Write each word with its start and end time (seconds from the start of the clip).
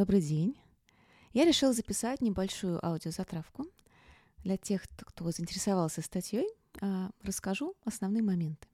Добрый 0.00 0.22
день. 0.22 0.58
Я 1.34 1.44
решила 1.44 1.74
записать 1.74 2.22
небольшую 2.22 2.82
аудиозатравку. 2.82 3.66
Для 4.38 4.56
тех, 4.56 4.80
кто 4.96 5.30
заинтересовался 5.30 6.00
статьей, 6.00 6.48
а, 6.80 7.10
расскажу 7.22 7.74
основные 7.84 8.22
моменты. 8.22 8.66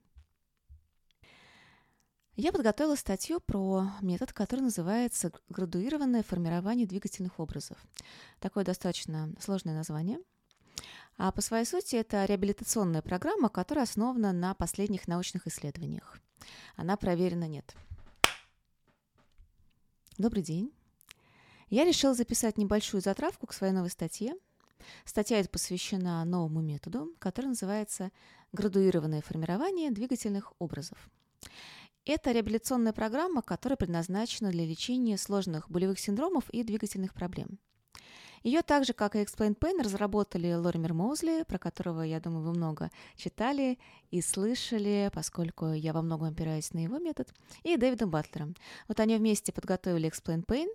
Я 2.37 2.53
подготовила 2.53 2.95
статью 2.95 3.41
про 3.41 3.91
метод, 4.03 4.33
который 4.33 4.61
называется 4.61 5.33
градуированное 5.49 6.23
формирование 6.23 6.87
двигательных 6.87 7.41
образов. 7.41 7.77
Такое 8.39 8.65
достаточно 8.65 9.35
сложное 9.41 9.75
название. 9.75 10.21
А 11.17 11.33
по 11.33 11.41
своей 11.41 11.65
сути 11.65 11.97
это 11.97 12.25
реабилитационная 12.25 13.03
программа, 13.03 13.49
которая 13.49 13.83
основана 13.83 14.33
на 14.33 14.55
последних 14.55 15.09
научных 15.09 15.49
исследованиях. 15.49 16.21
Она 16.77 16.97
проверена 16.97 17.49
нет. 17.49 17.75
Добрый 20.19 20.45
день. 20.45 20.73
Я 21.69 21.85
решила 21.85 22.15
записать 22.15 22.59
небольшую 22.59 23.01
затравку 23.01 23.47
к 23.47 23.53
своей 23.53 23.73
новой 23.73 23.91
статье. 23.91 24.35
Статья 25.05 25.41
эта 25.41 25.49
посвящена 25.49 26.25
новому 26.25 26.61
методу, 26.61 27.13
который 27.19 27.47
называется 27.47 28.13
«Градуированное 28.53 29.21
формирование 29.21 29.91
двигательных 29.91 30.53
образов». 30.61 31.11
Это 32.05 32.31
реабилитационная 32.31 32.93
программа, 32.93 33.43
которая 33.43 33.77
предназначена 33.77 34.53
для 34.53 34.65
лечения 34.65 35.19
сложных 35.19 35.69
болевых 35.69 35.99
синдромов 35.99 36.49
и 36.51 36.63
двигательных 36.63 37.13
проблем. 37.13 37.59
Ее 38.45 38.63
так 38.63 38.85
же, 38.85 38.93
как 38.93 39.17
и 39.17 39.19
Explain 39.19 39.59
Pain, 39.59 39.83
разработали 39.83 40.53
Лоример 40.53 40.95
Моузли, 40.95 41.43
про 41.49 41.59
которого, 41.59 42.03
я 42.03 42.21
думаю, 42.21 42.45
вы 42.45 42.53
много 42.53 42.93
читали 43.17 43.81
и 44.13 44.21
слышали, 44.21 45.11
поскольку 45.13 45.73
я 45.73 45.93
во 45.93 46.01
многом 46.01 46.29
опираюсь 46.29 46.73
на 46.73 46.79
его 46.79 46.99
метод, 46.99 47.35
и 47.65 47.77
Дэвидом 47.77 48.11
Батлером. 48.11 48.55
Вот 48.87 49.01
они 49.01 49.17
вместе 49.17 49.51
подготовили 49.51 50.09
Explain 50.09 50.47
Pain. 50.47 50.69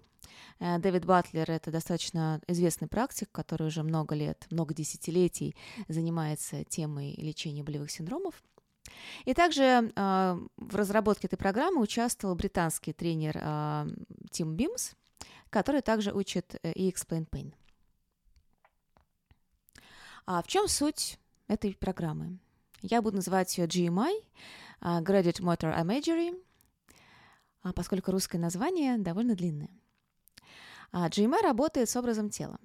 Э, 0.59 0.79
Дэвид 0.79 1.05
Батлер– 1.05 1.49
это 1.51 1.71
достаточно 1.71 2.41
известный 2.47 2.87
практик, 2.87 3.29
который 3.31 3.67
уже 3.67 3.83
много 3.83 4.15
лет, 4.15 4.47
много 4.49 4.73
десятилетий 4.73 5.55
занимается 5.87 6.63
темой 6.63 7.13
лечения 7.17 7.63
болевых 7.63 7.91
синдромов. 7.91 8.41
И 9.25 9.33
также 9.33 9.63
э, 9.63 10.39
в 10.57 10.75
разработке 10.75 11.27
этой 11.27 11.37
программы 11.37 11.81
участвовал 11.81 12.35
британский 12.35 12.93
тренер 12.93 13.37
э, 13.39 13.87
Тим 14.31 14.55
Бимс, 14.55 14.93
который 15.49 15.81
также 15.81 16.11
учит 16.11 16.55
э, 16.63 16.71
и 16.73 16.89
Explain 16.89 17.27
Pain. 17.29 17.53
А 20.25 20.41
в 20.41 20.47
чем 20.47 20.67
суть 20.67 21.19
этой 21.47 21.75
программы? 21.75 22.37
Я 22.81 23.01
буду 23.01 23.17
называть 23.17 23.57
ее 23.57 23.67
GMI, 23.67 24.23
а, 24.79 25.01
Graduate 25.01 25.41
Motor 25.41 25.77
Imagery, 25.83 26.41
а, 27.63 27.73
поскольку 27.73 28.11
русское 28.11 28.39
название 28.39 28.97
довольно 28.97 29.35
длинное. 29.35 29.69
GMI 30.93 31.41
работает 31.41 31.89
с 31.89 31.95
образом 31.95 32.29
тела. 32.29 32.59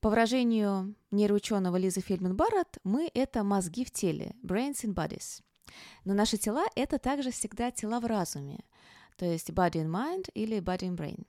По 0.00 0.10
выражению 0.10 0.96
нейроученого 1.12 1.76
Лизы 1.76 2.00
Фельдман 2.00 2.36
Барретт, 2.36 2.78
мы— 2.82 3.10
это 3.14 3.44
мозги 3.44 3.84
в 3.84 3.92
теле, 3.92 4.34
brains 4.42 4.84
in 4.84 4.94
bodies. 4.94 5.42
Но 6.04 6.14
наши 6.14 6.36
тела— 6.36 6.66
это 6.74 6.98
также 6.98 7.30
всегда 7.30 7.70
тела 7.70 8.00
в 8.00 8.06
разуме, 8.06 8.64
то 9.16 9.24
есть 9.24 9.50
body 9.50 9.84
and 9.84 9.90
mind 9.90 10.30
или 10.34 10.58
body 10.58 10.88
and 10.90 10.96
brain. 10.96 11.26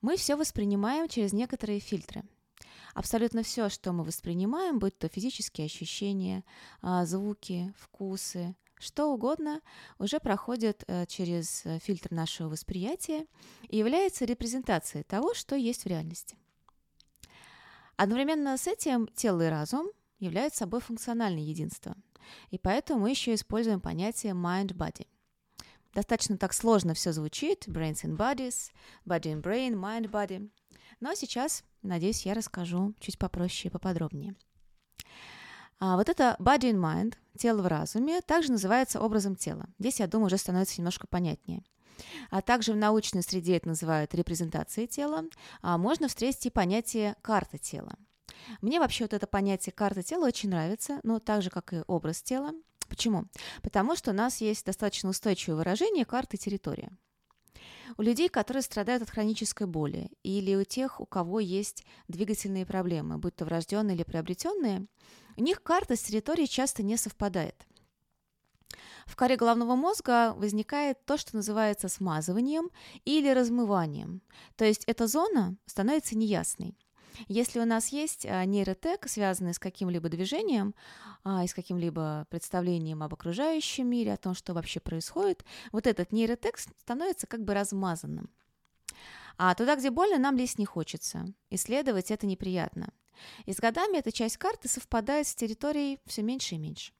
Мы 0.00 0.16
все 0.16 0.36
воспринимаем 0.36 1.08
через 1.08 1.32
некоторые 1.32 1.80
фильтры— 1.80 2.22
Абсолютно 2.94 3.42
все, 3.42 3.68
что 3.68 3.92
мы 3.92 4.04
воспринимаем, 4.04 4.78
будь 4.78 4.96
то 4.96 5.08
физические 5.08 5.66
ощущения, 5.66 6.44
а, 6.80 7.04
звуки, 7.04 7.74
вкусы, 7.76 8.54
что 8.84 9.12
угодно, 9.12 9.60
уже 9.98 10.20
проходит 10.20 10.84
э, 10.86 11.06
через 11.06 11.64
э, 11.64 11.78
фильтр 11.80 12.12
нашего 12.12 12.48
восприятия 12.48 13.26
и 13.68 13.76
является 13.76 14.24
репрезентацией 14.24 15.04
того, 15.04 15.34
что 15.34 15.56
есть 15.56 15.84
в 15.84 15.86
реальности. 15.86 16.36
Одновременно 17.96 18.56
с 18.56 18.66
этим 18.66 19.08
тело 19.08 19.42
и 19.42 19.50
разум 19.50 19.88
являются 20.18 20.60
собой 20.60 20.80
функциональное 20.80 21.42
единство, 21.42 21.96
и 22.50 22.58
поэтому 22.58 23.00
мы 23.00 23.10
еще 23.10 23.34
используем 23.34 23.80
понятие 23.80 24.32
mind-body. 24.32 25.06
Достаточно 25.92 26.36
так 26.36 26.52
сложно 26.52 26.94
все 26.94 27.12
звучит, 27.12 27.68
brains 27.68 28.04
and 28.04 28.16
bodies, 28.16 28.72
body 29.06 29.34
and 29.34 29.42
brain, 29.42 29.74
mind-body– 29.74 30.50
но 31.00 31.14
сейчас, 31.14 31.64
надеюсь, 31.82 32.24
я 32.24 32.34
расскажу 32.34 32.94
чуть 33.00 33.18
попроще 33.18 33.68
и 33.68 33.70
поподробнее. 33.70 34.34
А 35.78 35.96
вот 35.96 36.08
это 36.08 36.36
body 36.38 36.72
and 36.72 36.80
mind, 36.80 37.14
тело 37.38 37.62
в 37.62 37.66
разуме, 37.66 38.20
также 38.20 38.52
называется 38.52 39.00
образом 39.00 39.36
тела. 39.36 39.66
Здесь, 39.78 40.00
я 40.00 40.06
думаю, 40.06 40.26
уже 40.26 40.38
становится 40.38 40.80
немножко 40.80 41.06
понятнее. 41.06 41.62
А 42.30 42.42
также 42.42 42.72
в 42.72 42.76
научной 42.76 43.22
среде 43.22 43.56
это 43.56 43.68
называют 43.68 44.14
репрезентацией 44.14 44.86
тела. 44.86 45.24
А 45.62 45.78
можно 45.78 46.08
встретить 46.08 46.46
и 46.46 46.50
понятие 46.50 47.16
карта 47.22 47.58
тела. 47.58 47.94
Мне 48.60 48.80
вообще 48.80 49.04
вот 49.04 49.12
это 49.12 49.26
понятие 49.26 49.72
карта 49.72 50.02
тела 50.02 50.26
очень 50.26 50.50
нравится, 50.50 51.00
но 51.02 51.18
так 51.18 51.42
же, 51.42 51.50
как 51.50 51.72
и 51.72 51.82
образ 51.86 52.22
тела. 52.22 52.52
Почему? 52.88 53.24
Потому 53.62 53.96
что 53.96 54.10
у 54.10 54.14
нас 54.14 54.40
есть 54.40 54.66
достаточно 54.66 55.08
устойчивое 55.08 55.56
выражение 55.56 56.04
карты 56.04 56.36
территории. 56.36 56.90
У 57.96 58.02
людей, 58.02 58.28
которые 58.28 58.62
страдают 58.62 59.02
от 59.02 59.10
хронической 59.10 59.66
боли, 59.66 60.10
или 60.22 60.54
у 60.56 60.64
тех, 60.64 61.00
у 61.00 61.06
кого 61.06 61.40
есть 61.40 61.84
двигательные 62.08 62.66
проблемы, 62.66 63.18
будь 63.18 63.36
то 63.36 63.44
врожденные 63.44 63.94
или 63.94 64.02
приобретенные, 64.02 64.86
у 65.36 65.42
них 65.42 65.62
карта 65.62 65.96
с 65.96 66.02
территорией 66.02 66.48
часто 66.48 66.82
не 66.82 66.96
совпадает. 66.96 67.66
В 69.06 69.16
коре 69.16 69.36
головного 69.36 69.76
мозга 69.76 70.32
возникает 70.36 71.04
то, 71.04 71.16
что 71.16 71.36
называется 71.36 71.88
смазыванием 71.88 72.70
или 73.04 73.28
размыванием. 73.28 74.22
То 74.56 74.64
есть 74.64 74.84
эта 74.86 75.06
зона 75.06 75.56
становится 75.66 76.16
неясной. 76.16 76.76
Если 77.28 77.60
у 77.60 77.64
нас 77.64 77.88
есть 77.88 78.26
а, 78.26 78.44
нейротек, 78.44 79.08
связанный 79.08 79.54
с 79.54 79.58
каким-либо 79.58 80.08
движением 80.08 80.74
а, 81.22 81.44
и 81.44 81.46
с 81.46 81.54
каким-либо 81.54 82.26
представлением 82.30 83.02
об 83.02 83.14
окружающем 83.14 83.88
мире, 83.88 84.12
о 84.12 84.16
том, 84.16 84.34
что 84.34 84.54
вообще 84.54 84.80
происходит, 84.80 85.44
вот 85.72 85.86
этот 85.86 86.12
нейротек 86.12 86.58
становится 86.58 87.26
как 87.26 87.44
бы 87.44 87.54
размазанным. 87.54 88.30
А 89.36 89.54
туда, 89.54 89.76
где 89.76 89.90
больно, 89.90 90.18
нам 90.18 90.36
лезть 90.36 90.58
не 90.58 90.66
хочется. 90.66 91.26
Исследовать 91.50 92.10
это 92.10 92.26
неприятно. 92.26 92.92
И 93.46 93.52
с 93.52 93.56
годами 93.56 93.98
эта 93.98 94.12
часть 94.12 94.36
карты 94.36 94.68
совпадает 94.68 95.26
с 95.26 95.34
территорией 95.34 96.00
все 96.06 96.22
меньше 96.22 96.54
и 96.54 96.58
меньше. 96.58 96.92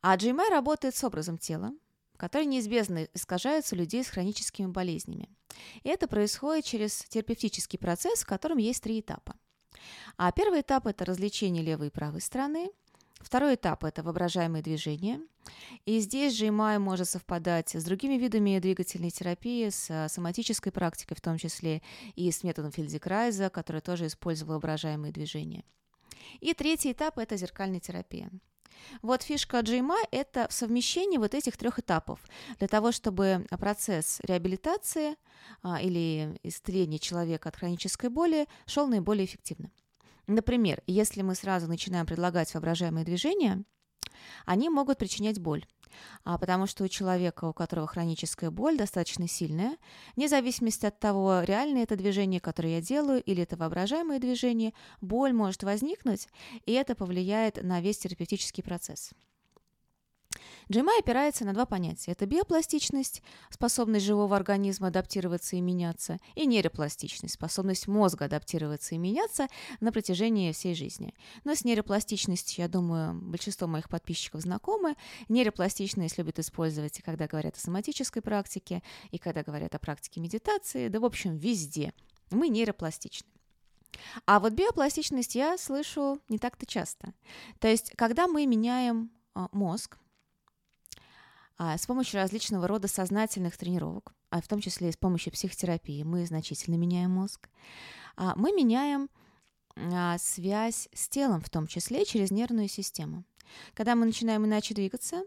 А 0.00 0.16
GMI 0.16 0.48
работает 0.50 0.94
с 0.94 1.04
образом 1.04 1.38
тела, 1.38 1.72
который 2.18 2.44
неизбежно 2.44 3.08
искажается 3.14 3.74
у 3.74 3.78
людей 3.78 4.04
с 4.04 4.08
хроническими 4.08 4.66
болезнями. 4.66 5.30
И 5.82 5.88
это 5.88 6.06
происходит 6.06 6.66
через 6.66 7.04
терапевтический 7.08 7.78
процесс, 7.78 8.22
в 8.22 8.26
котором 8.26 8.58
есть 8.58 8.82
три 8.82 9.00
этапа. 9.00 9.34
А 10.18 10.30
первый 10.32 10.60
этап– 10.60 10.86
это 10.88 11.06
развлечение 11.06 11.62
левой 11.62 11.86
и 11.86 11.90
правой 11.90 12.20
стороны. 12.20 12.70
Второй 13.20 13.54
этап– 13.54 13.84
это 13.84 14.02
воображаемые 14.02 14.62
движения. 14.62 15.20
И 15.86 15.98
здесь 16.00 16.34
же 16.34 16.48
ИМАЙ 16.48 16.78
может 16.78 17.08
совпадать 17.08 17.74
с 17.74 17.82
другими 17.84 18.14
видами 18.14 18.58
двигательной 18.58 19.10
терапии, 19.10 19.70
с 19.70 20.08
соматической 20.08 20.72
практикой, 20.72 21.16
в 21.16 21.20
том 21.20 21.38
числе 21.38 21.82
и 22.16 22.30
с 22.30 22.44
методом 22.44 22.70
Фельдекрайза, 22.70 23.48
который 23.48 23.80
тоже 23.80 24.06
использовал 24.06 24.54
воображаемые 24.54 25.12
движения. 25.12 25.64
И 26.40 26.52
третий 26.52 26.92
этап– 26.92 27.18
это 27.18 27.36
зеркальная 27.36 27.80
терапия. 27.80 28.30
Вот 29.02 29.22
фишка 29.22 29.60
GMI– 29.60 30.08
это 30.10 30.46
совмещение 30.50 31.18
вот 31.18 31.34
этих 31.34 31.56
трех 31.56 31.78
этапов 31.78 32.20
для 32.58 32.68
того, 32.68 32.92
чтобы 32.92 33.46
процесс 33.50 34.20
реабилитации 34.22 35.16
а, 35.62 35.80
или 35.80 36.38
исцеления 36.42 36.98
человека 36.98 37.48
от 37.48 37.56
хронической 37.56 38.10
боли 38.10 38.46
шел 38.66 38.86
наиболее 38.86 39.24
эффективно. 39.24 39.70
Например, 40.26 40.82
если 40.86 41.22
мы 41.22 41.34
сразу 41.34 41.68
начинаем 41.68 42.06
предлагать 42.06 42.52
воображаемые 42.52 43.04
движения, 43.04 43.64
они 44.44 44.68
могут 44.68 44.98
причинять 44.98 45.40
боль 45.40 45.64
а, 46.24 46.38
потому 46.38 46.66
что 46.66 46.84
у 46.84 46.88
человека, 46.88 47.46
у 47.46 47.52
которого 47.52 47.86
хроническая 47.86 48.50
боль 48.50 48.76
достаточно 48.76 49.28
сильная, 49.28 49.76
вне 50.16 50.28
зависимости 50.28 50.86
от 50.86 50.98
того, 50.98 51.42
реальное 51.42 51.82
это 51.82 51.96
движение, 51.96 52.40
которое 52.40 52.76
я 52.76 52.80
делаю, 52.80 53.22
или 53.22 53.42
это 53.42 53.56
воображаемое 53.56 54.18
движение, 54.18 54.72
боль 55.00 55.32
может 55.32 55.62
возникнуть, 55.62 56.28
и 56.66 56.72
это 56.72 56.94
повлияет 56.94 57.62
на 57.62 57.80
весь 57.80 57.98
терапевтический 57.98 58.62
процесс. 58.62 59.12
GMI 60.68 61.00
опирается 61.00 61.44
на 61.44 61.54
два 61.54 61.64
понятия. 61.64 62.12
Это 62.12 62.26
биопластичность, 62.26 63.22
способность 63.50 64.04
живого 64.04 64.36
организма 64.36 64.88
адаптироваться 64.88 65.56
и 65.56 65.60
меняться, 65.60 66.18
и 66.34 66.46
нейропластичность, 66.46 67.34
способность 67.34 67.88
мозга 67.88 68.26
адаптироваться 68.26 68.94
и 68.94 68.98
меняться 68.98 69.48
на 69.80 69.92
протяжении 69.92 70.52
всей 70.52 70.74
жизни. 70.74 71.14
Но 71.44 71.54
с 71.54 71.64
нейропластичностью, 71.64 72.62
я 72.62 72.68
думаю, 72.68 73.14
большинство 73.14 73.66
моих 73.66 73.88
подписчиков 73.88 74.42
знакомы. 74.42 74.94
Нейропластичность 75.28 76.18
любят 76.18 76.38
использовать, 76.38 77.00
когда 77.02 77.26
говорят 77.26 77.56
о 77.56 77.60
соматической 77.60 78.20
практике, 78.20 78.82
и 79.10 79.18
когда 79.18 79.42
говорят 79.42 79.74
о 79.74 79.78
практике 79.78 80.20
медитации, 80.20 80.88
да, 80.88 81.00
в 81.00 81.04
общем, 81.04 81.36
везде. 81.36 81.94
Мы 82.30 82.48
нейропластичны. 82.48 83.28
А 84.26 84.38
вот 84.38 84.52
биопластичность 84.52 85.34
я 85.34 85.56
слышу 85.56 86.20
не 86.28 86.38
так-то 86.38 86.66
часто. 86.66 87.14
То 87.58 87.68
есть, 87.68 87.92
когда 87.96 88.26
мы 88.26 88.46
меняем 88.46 89.10
а, 89.34 89.48
мозг, 89.52 89.96
с 91.58 91.86
помощью 91.86 92.20
различного 92.20 92.68
рода 92.68 92.88
сознательных 92.88 93.56
тренировок. 93.56 94.14
а 94.30 94.40
в 94.40 94.46
том 94.48 94.60
числе 94.60 94.90
и 94.90 94.92
с 94.92 94.96
помощью 94.96 95.32
психотерапии, 95.32 96.02
мы 96.02 96.24
значительно 96.26 96.76
меняем 96.76 97.10
мозг. 97.10 97.48
А, 98.16 98.34
мы 98.36 98.52
меняем 98.52 99.08
а, 99.76 100.18
связь 100.18 100.88
с 100.92 101.08
телом, 101.08 101.40
в 101.40 101.50
том 101.50 101.66
числе 101.66 102.04
через 102.04 102.30
нервную 102.30 102.68
систему. 102.68 103.24
Когда 103.74 103.94
мы 103.94 104.06
начинаем 104.06 104.44
иначе 104.44 104.74
двигаться, 104.74 105.22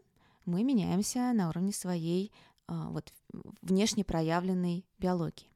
мы 0.46 0.64
меняемся 0.64 1.34
на 1.34 1.50
уровне 1.50 1.74
своей 1.74 2.32
а, 2.68 2.90
вот, 2.90 3.12
внешне 3.62 4.04
проявленной 4.04 4.86
биологии. 5.00 5.51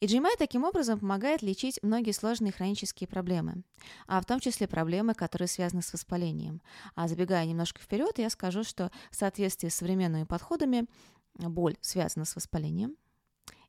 И 0.00 0.06
GMI 0.06 0.36
таким 0.38 0.64
образом 0.64 0.98
помогает 0.98 1.42
лечить 1.42 1.78
многие 1.82 2.12
сложные 2.12 2.52
хронические 2.52 3.08
проблемы, 3.08 3.62
а 4.06 4.20
в 4.20 4.26
том 4.26 4.40
числе 4.40 4.68
проблемы, 4.68 5.14
которые 5.14 5.48
связаны 5.48 5.82
с 5.82 5.92
воспалением. 5.92 6.60
А 6.94 7.08
забегая 7.08 7.44
немножко 7.46 7.80
вперед, 7.80 8.18
я 8.18 8.30
скажу, 8.30 8.64
что 8.64 8.90
в 9.10 9.16
соответствии 9.16 9.68
с 9.68 9.76
современными 9.76 10.24
подходами 10.24 10.86
боль 11.34 11.76
связана 11.80 12.24
с 12.24 12.34
воспалением, 12.34 12.96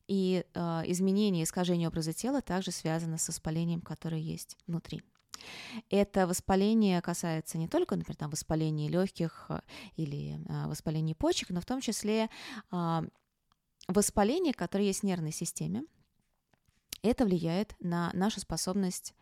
и 0.08 0.46
э, 0.54 0.60
изменение, 0.88 1.44
искажение 1.44 1.90
образа 1.90 2.14
тела 2.14 2.42
также 2.42 2.72
связано 2.72 3.18
с 3.18 3.28
воспалением, 3.28 3.82
которое 3.82 4.22
есть 4.22 4.58
внутри. 4.66 5.02
Это 5.90 6.28
воспаление 6.28 7.02
касается 7.02 7.58
не 7.58 7.68
только, 7.68 7.96
например, 7.96 8.16
там, 8.16 8.30
воспаления 8.30 8.90
легких 8.90 9.48
э, 9.50 9.60
или 9.96 10.40
э, 10.48 10.68
воспаления 10.68 11.16
почек, 11.16 11.50
но 11.50 11.62
в 11.62 11.66
том 11.66 11.82
числе 11.82 12.30
э, 12.72 13.02
воспаление, 13.88 14.54
которое 14.54 14.86
есть 14.86 15.02
в 15.02 15.04
нервной 15.04 15.32
системе. 15.32 15.84
Это 17.02 17.26
влияет 17.26 17.76
на 17.80 18.12
нашу 18.14 18.40
способность 18.40 19.14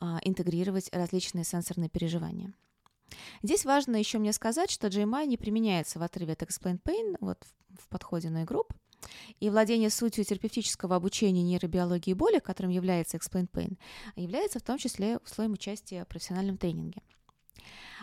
э, 0.00 0.04
интегрировать 0.22 0.90
различные 0.92 1.44
сенсорные 1.44 1.88
переживания. 1.88 2.52
Здесь 3.42 3.64
важно 3.64 3.96
еще 3.96 4.18
мне 4.18 4.32
сказать, 4.32 4.70
что 4.70 4.88
GMI 4.88 5.26
не 5.26 5.36
применяется 5.36 5.98
в 5.98 6.02
отрыве 6.02 6.32
от 6.32 6.42
Explain 6.42 6.80
Pain, 6.82 7.16
вот 7.20 7.38
в 7.78 7.88
подходе 7.88 8.30
на 8.30 8.44
групп, 8.44 8.72
и 9.40 9.50
владение 9.50 9.90
сутью 9.90 10.24
терапевтического 10.24 10.96
обучения 10.96 11.42
нейробиологии 11.42 12.14
боли, 12.14 12.38
которым 12.38 12.70
является 12.70 13.16
Explain 13.16 13.48
Pain, 13.50 13.78
является 14.16 14.58
в 14.58 14.62
том 14.62 14.78
числе 14.78 15.18
условием 15.18 15.52
участия 15.52 16.04
в 16.04 16.08
профессиональном 16.08 16.56
тренинге. 16.56 17.02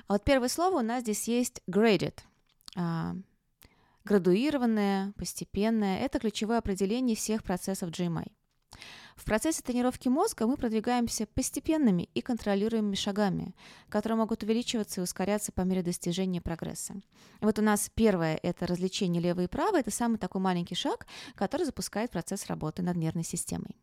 А 0.08 0.14
вот 0.14 0.24
первое 0.24 0.50
слово 0.50 0.80
у 0.80 0.82
нас 0.82 1.02
здесь 1.02 1.28
есть 1.28 1.62
graded. 1.68 2.20
Градуированное, 4.04 5.14
постепенное– 5.18 6.00
это 6.02 6.20
ключевое 6.20 6.58
определение 6.58 7.16
всех 7.16 7.44
процессов 7.44 7.92
GMI. 7.92 8.32
В 9.16 9.26
процессе 9.26 9.62
тренировки 9.62 10.08
мозга 10.08 10.48
мы 10.48 10.58
продвигаемся 10.58 11.28
постепенными 11.28 12.10
и 12.14 12.22
контролируемыми 12.22 12.96
шагами, 12.96 13.54
которые 13.90 14.18
могут 14.18 14.44
увеличиваться 14.44 15.02
и 15.02 15.04
ускоряться 15.04 15.52
по 15.52 15.62
мере 15.62 15.84
достижения 15.84 16.42
прогресса. 16.42 16.96
Вот 17.42 17.60
у 17.60 17.62
нас 17.62 17.92
первое– 17.94 18.40
это 18.44 18.66
развлечение 18.66 19.22
левое 19.22 19.46
и 19.46 19.48
правое. 19.48 19.82
Это 19.82 19.92
самый 19.92 20.18
такой 20.18 20.42
маленький 20.42 20.76
шаг, 20.76 21.06
который 21.36 21.66
запускает 21.66 22.12
процесс 22.12 22.48
работы 22.48 22.82
над 22.82 22.98
нервной 22.98 23.24
системой. 23.24 23.78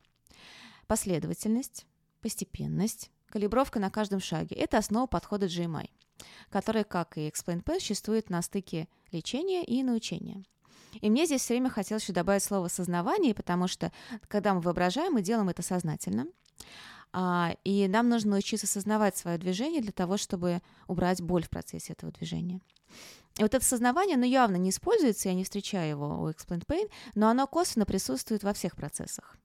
Последовательность, 0.86 1.86
постепенность, 2.20 3.10
калибровка 3.28 3.78
на 3.80 3.90
каждом 3.90 4.20
шаге– 4.20 4.56
это 4.56 4.78
основа 4.78 5.06
подхода 5.06 5.46
GMI, 5.46 5.90
который, 6.50 6.84
как 6.84 7.18
и 7.18 7.28
Explain 7.28 7.62
Path, 7.62 7.80
существует 7.80 8.30
на 8.30 8.42
стыке 8.42 8.88
лечения 9.12 9.64
и 9.64 9.82
научения– 9.82 10.44
и 11.00 11.10
мне 11.10 11.26
здесь 11.26 11.42
все 11.42 11.54
время 11.54 11.70
хотелось 11.70 12.02
еще 12.02 12.12
добавить 12.12 12.42
слово 12.42 12.68
«сознавание», 12.68 13.34
потому 13.34 13.68
что, 13.68 13.92
когда 14.26 14.54
мы 14.54 14.60
воображаем, 14.60 15.12
мы 15.12 15.22
делаем 15.22 15.48
это 15.48 15.62
сознательно. 15.62 16.26
А, 17.12 17.54
и 17.64 17.88
нам 17.88 18.08
нужно 18.08 18.32
научиться 18.32 18.66
осознавать 18.66 19.16
свое 19.16 19.38
движение 19.38 19.80
для 19.80 19.92
того, 19.92 20.16
чтобы 20.16 20.60
убрать 20.86 21.22
боль 21.22 21.44
в 21.44 21.50
процессе 21.50 21.92
этого 21.94 22.12
движения. 22.12 22.60
И 23.38 23.42
вот 23.42 23.54
это 23.54 23.64
сознавание, 23.64 24.16
оно 24.16 24.26
явно 24.26 24.56
не 24.56 24.70
используется, 24.70 25.28
я 25.28 25.34
не 25.34 25.44
встречаю 25.44 25.90
его 25.90 26.22
у 26.22 26.28
Explain 26.28 26.66
Pain, 26.66 26.90
но 27.14 27.28
оно 27.28 27.46
косвенно 27.46 27.86
присутствует 27.86 28.42
во 28.42 28.52
всех 28.52 28.76
процессах. 28.76 29.36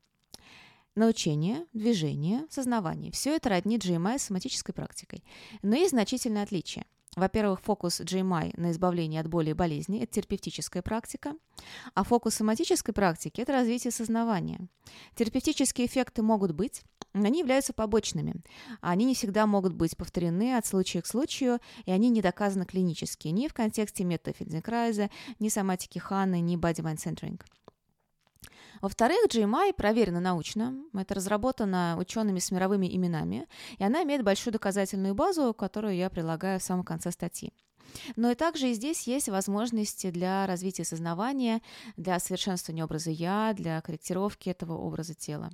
Научение, 0.95 1.66
движение, 1.74 2.45
сознавание– 2.51 3.12
все 3.13 3.36
это 3.36 3.50
роднит 3.50 3.84
GMI 3.84 4.19
с 4.19 4.24
соматической 4.25 4.75
практикой. 4.75 5.24
Но 5.63 5.75
есть 5.75 5.90
значительное 5.90 6.44
отличие. 6.44 6.86
Во-первых, 7.16 7.62
фокус 7.62 8.00
GMI 8.00 8.54
на 8.57 8.72
избавление 8.72 9.22
от 9.22 9.28
боли 9.28 9.50
и 9.50 9.54
болезни– 9.54 10.00
это 10.04 10.13
терапевтическая 10.13 10.84
практика, 10.84 11.36
а 11.95 12.04
фокус 12.04 12.36
соматической 12.36 12.94
практики– 12.94 13.42
это 13.42 13.54
развитие 13.54 13.90
сознавания. 13.90 14.68
Терапевтические 15.16 15.88
эффекты 15.88 16.22
могут 16.22 16.51
быть, 16.51 16.84
но 17.13 17.25
они 17.25 17.39
являются 17.39 17.74
побочными. 17.74 18.36
Они 18.81 19.06
не 19.06 19.16
всегда 19.16 19.48
могут 19.48 19.74
быть 19.74 19.98
повторены 19.98 20.56
от 20.56 20.68
случая 20.68 21.01
к 21.01 21.07
случаю, 21.07 21.60
и 21.86 21.92
они 21.92 22.10
не 22.10 22.22
доказаны 22.22 22.66
клинически 22.66 23.30
ни 23.30 23.48
в 23.48 23.54
контексте 23.56 24.04
метода 24.04 24.38
Фельденкрайза, 24.38 25.10
ни 25.39 25.50
соматики 25.50 25.98
Ханы, 25.98 26.39
ни 26.39 26.56
body-mind 26.56 26.98
centering. 26.98 27.42
Во-вторых, 28.83 29.27
GMI 29.30 29.71
проверена 29.71 30.19
научно, 30.19 30.75
это 30.94 31.13
разработано 31.13 31.95
учеными 31.97 32.39
с 32.39 32.51
мировыми 32.51 32.94
именами, 32.94 33.47
и 33.77 33.83
она 33.85 34.03
имеет 34.03 34.24
большую 34.24 34.51
доказательную 34.51 35.15
базу, 35.15 35.53
которую 35.53 35.95
я 35.95 36.09
прилагаю 36.09 36.59
в 36.59 36.63
самом 36.63 36.83
конце 36.83 37.12
статьи. 37.13 37.53
Но 38.18 38.30
и 38.30 38.35
также 38.35 38.69
и 38.69 38.74
здесь 38.74 39.07
есть 39.07 39.30
возможности 39.30 40.12
для 40.12 40.45
развития 40.47 40.83
сознавания, 40.83 41.62
для 41.95 42.19
совершенствования 42.19 42.83
образа 42.83 43.09
«я», 43.09 43.53
для 43.56 43.80
корректировки 43.80 44.50
этого 44.50 44.74
образа 44.74 45.13
тела. 45.13 45.50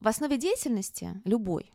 В 0.00 0.08
основе 0.08 0.38
деятельности 0.38 1.20
любой 1.26 1.74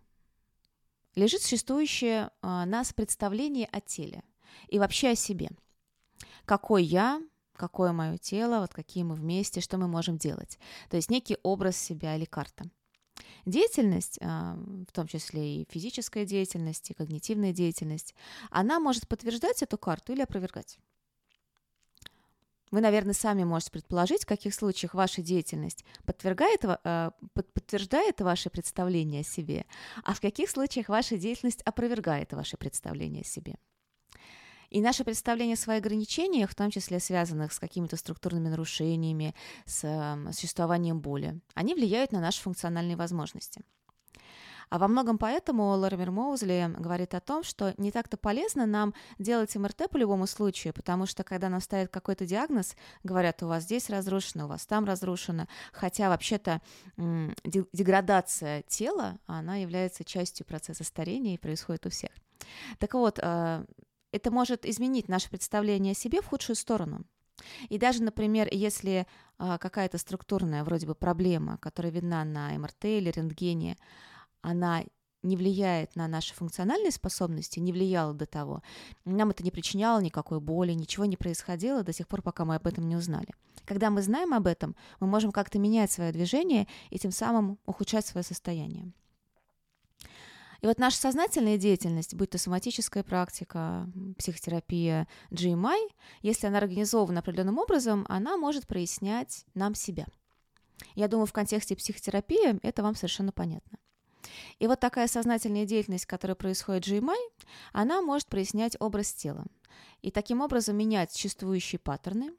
лежит 1.13 1.43
существующее 1.43 2.31
а, 2.41 2.65
нас 2.65 2.91
представление 2.91 3.67
о 3.67 3.81
теле 3.81 4.23
и 4.67 4.79
вообще 4.79 5.09
о 5.09 5.15
себе. 5.15 5.51
Какой 6.45 6.83
я, 6.83 7.21
какое 7.55 7.91
мое 7.91 8.17
тело, 8.17 8.59
вот 8.59 8.73
какие 8.73 9.03
мы 9.03 9.15
вместе, 9.15 9.61
что 9.61 9.77
мы 9.77 9.87
можем 9.87 10.17
делать. 10.17 10.59
То 10.89 10.97
есть 10.97 11.09
некий 11.09 11.37
образ 11.43 11.77
себя 11.77 12.15
или 12.15 12.25
карта. 12.25 12.65
Деятельность, 13.45 14.19
а, 14.21 14.55
в 14.55 14.91
том 14.93 15.07
числе 15.07 15.57
и 15.57 15.67
физическая 15.69 16.25
деятельность, 16.25 16.89
и 16.89 16.93
когнитивная 16.93 17.51
деятельность, 17.51 18.15
она 18.49 18.79
может 18.79 19.07
подтверждать 19.07 19.61
эту 19.61 19.77
карту 19.77 20.13
или 20.13 20.21
опровергать. 20.21 20.79
Вы, 22.71 22.81
наверное, 22.81 23.13
сами 23.13 23.43
можете 23.43 23.71
предположить, 23.71 24.23
в 24.23 24.25
каких 24.25 24.55
случаях 24.55 24.95
ваша 24.95 25.21
деятельность 25.21 25.85
подтверждает, 26.05 26.61
а, 26.65 27.11
подтверждает 27.33 28.19
ваше 28.21 28.49
представление 28.49 29.21
о 29.21 29.23
себе, 29.23 29.65
а 30.03 30.15
в 30.15 30.21
каких 30.21 30.49
случаях 30.49 30.89
ваша 30.89 31.17
деятельность 31.17 31.61
опровергает 31.63 32.33
ваше 32.33 32.57
представление 32.57 33.21
о 33.21 33.25
себе. 33.25 33.57
И 34.73 34.81
наше 34.81 35.03
представление 35.03 35.53
о 35.53 35.57
своих 35.57 35.83
ограничениях, 35.83 36.49
в 36.49 36.55
том 36.55 36.71
числе 36.71 36.99
связанных 36.99 37.53
с 37.53 37.59
какими-то 37.59 37.95
структурными 37.95 38.49
нарушениями, 38.49 39.35
с 39.67 40.17
существованием 40.31 40.99
боли, 40.99 41.39
они 41.53 41.75
влияют 41.75 42.11
на 42.11 42.19
наши 42.19 42.41
функциональные 42.41 42.95
возможности. 42.95 43.61
А 44.71 44.79
во 44.79 44.87
многом 44.87 45.19
поэтому 45.19 45.67
Лоример 45.77 46.09
Моузли 46.09 46.73
говорит 46.79 47.13
о 47.13 47.19
том, 47.19 47.43
что 47.43 47.75
не 47.77 47.91
так-то 47.91 48.17
полезно 48.17 48.65
нам 48.65 48.95
делать 49.19 49.55
МРТ 49.55 49.91
по 49.91 49.97
любому 49.97 50.25
случаю, 50.25 50.73
потому 50.73 51.05
что 51.05 51.23
когда 51.23 51.49
нам 51.49 51.61
ставят 51.61 51.91
какой-то 51.91 52.25
диагноз, 52.25 52.75
говорят, 53.03 53.43
у 53.43 53.47
вас 53.47 53.65
здесь 53.65 53.91
разрушено, 53.91 54.45
у 54.45 54.47
вас 54.47 54.65
там 54.65 54.85
разрушено, 54.85 55.47
хотя 55.71 56.09
вообще-то 56.09 56.61
деградация 56.97 58.63
тела, 58.63 59.19
она 59.27 59.57
является 59.57 60.03
частью 60.03 60.47
процесса 60.47 60.83
старения 60.83 61.35
и 61.35 61.37
происходит 61.37 61.85
у 61.85 61.91
всех. 61.91 62.09
Так 62.79 62.95
вот, 62.95 63.19
а, 63.21 63.65
это 64.13 64.31
может 64.31 64.65
изменить 64.65 65.09
наше 65.09 65.29
представление 65.29 65.91
о 65.91 65.95
себе 65.95 66.21
в 66.21 66.27
худшую 66.27 66.55
сторону. 66.55 67.03
И 67.69 67.77
даже, 67.77 68.03
например, 68.03 68.47
если 68.51 69.07
а, 69.37 69.57
какая-то 69.57 69.97
структурная 69.97 70.63
вроде 70.63 70.85
бы 70.85 70.95
проблема, 70.95 71.57
которая 71.57 71.91
видна 71.91 72.23
на 72.23 72.57
МРТ 72.57 72.85
или 72.85 73.09
рентгене, 73.09 73.77
она 74.41 74.83
не 75.23 75.35
влияет 75.35 75.95
на 75.95 76.07
наши 76.07 76.33
функциональные 76.35 76.91
способности, 76.91 77.59
не 77.59 77.71
влияла 77.71 78.13
до 78.13 78.25
того, 78.25 78.61
нам 79.05 79.31
это 79.31 79.43
не 79.43 79.51
причиняло 79.51 79.99
никакой 79.99 80.39
боли, 80.39 80.73
ничего 80.73 81.05
не 81.05 81.17
происходило 81.17 81.81
до 81.81 81.93
сих 81.93 82.07
пор, 82.07 82.21
пока 82.21 82.45
мы 82.45 82.55
об 82.55 82.67
этом 82.67 82.87
не 82.87 82.95
узнали. 82.95 83.29
Когда 83.65 83.89
мы 83.89 84.01
знаем 84.01 84.33
об 84.33 84.45
этом, 84.45 84.75
мы 84.99 85.07
можем 85.07 85.31
как-то 85.31 85.59
менять 85.59 85.91
свое 85.91 86.11
движение 86.11 86.67
и 86.89 86.99
тем 86.99 87.11
самым 87.11 87.57
ухудшать 87.65 88.05
свое 88.05 88.23
состояние. 88.23 88.91
И 90.63 90.65
вот 90.65 90.79
наша 90.79 90.95
сознательная 90.95 91.57
деятельность, 91.57 92.15
будь 92.15 92.29
то 92.29 92.37
соматическая 92.37 93.03
практика, 93.03 93.85
психотерапия, 94.17 95.09
GMI, 95.29 95.91
если 96.21 96.47
она 96.47 96.59
организована 96.59 97.19
определенным 97.19 97.57
образом, 97.57 98.05
она 98.07 98.37
может 98.37 98.65
прояснять 98.65 99.43
нам 99.55 99.75
себя. 99.75 100.05
Я 100.95 101.09
думаю, 101.09 101.25
в 101.25 101.33
контексте 101.33 101.75
психотерапии 101.75 102.65
это 102.65 102.81
вам 102.81 102.95
совершенно 102.95 103.33
понятно. 103.33 103.77
И 104.59 104.67
вот 104.67 104.79
такая 104.79 105.09
сознательная 105.09 105.65
деятельность, 105.65 106.05
которая 106.05 106.35
происходит 106.35 106.85
в 106.85 106.89
GMI, 106.89 107.17
она 107.73 108.01
может 108.01 108.27
прояснять 108.27 108.77
образ 108.79 109.13
тела. 109.13 109.43
И 110.01 110.11
таким 110.11 110.39
образом 110.39 110.77
менять 110.77 111.11
существующие 111.11 111.77
паттерны, 111.77 112.31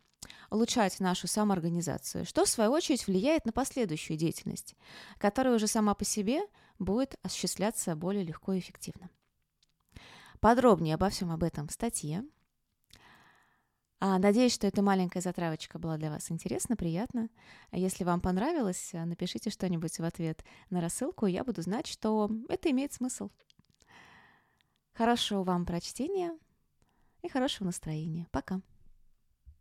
улучшать 0.50 0.99
нашу 0.99 1.26
самоорганизацию, 1.26 2.25
что 2.25 2.47
в 2.47 2.49
свою 2.49 2.71
очередь 2.73 3.07
влияет 3.07 3.45
на 3.45 3.52
последующую 3.52 4.16
деятельность, 4.16 4.76
которая 5.19 5.57
уже 5.57 5.66
сама 5.66 5.95
по 5.95 6.07
себе 6.07 6.40
будет 6.78 7.16
осуществляться 7.23 7.95
более 7.97 8.25
легко 8.25 8.52
и 8.52 8.59
эффективно. 8.59 9.11
Подробнее 10.40 10.95
обо 10.95 11.09
всем 11.09 11.31
об 11.31 11.43
этом 11.43 11.69
в 11.69 11.73
статье. 11.73 12.25
А, 14.00 14.19
надеюсь, 14.19 14.52
что 14.52 14.66
эта 14.66 14.83
маленькая 14.83 15.21
затравочка 15.21 15.78
была 15.78 15.97
для 15.97 16.11
вас 16.11 16.31
интересна, 16.31 16.76
приятна. 16.76 17.31
А 17.71 17.78
если 17.78 18.04
вам 18.04 18.21
понравилось, 18.21 18.90
напишите 18.93 19.49
что-нибудь 19.49 19.99
в 19.99 20.04
ответ 20.04 20.45
на 20.69 20.83
рассылку, 20.83 21.25
я 21.26 21.45
буду 21.45 21.62
знать, 21.62 21.87
что 21.87 22.31
это 22.50 22.71
имеет 22.71 22.93
смысл. 22.93 23.31
Хорошего 24.93 25.43
вам 25.43 25.64
прочтения 25.64 26.38
и 27.23 27.28
хорошего 27.28 27.66
настроения. 27.66 28.26
Пока. 28.31 28.61